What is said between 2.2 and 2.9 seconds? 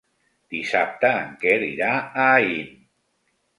Aín.